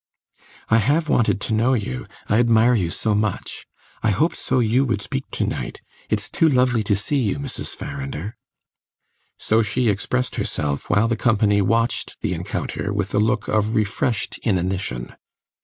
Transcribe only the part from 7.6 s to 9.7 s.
Farrinder." So